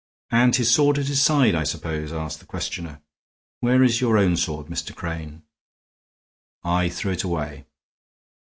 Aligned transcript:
"And 0.31 0.55
his 0.55 0.71
sword 0.73 0.97
at 0.97 1.05
his 1.05 1.21
side, 1.21 1.53
I 1.53 1.63
suppose," 1.63 2.11
added 2.11 2.39
the 2.39 2.45
questioner. 2.47 3.03
"Where 3.59 3.83
is 3.83 4.01
your 4.01 4.17
own 4.17 4.35
sword, 4.35 4.65
Mr. 4.65 4.95
Crane?" 4.95 5.43
"I 6.63 6.89
threw 6.89 7.11
it 7.11 7.23
away." 7.23 7.65